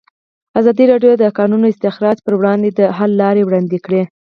[0.59, 4.03] ازادي راډیو د د کانونو استخراج پر وړاندې د حل لارې وړاندې کړي.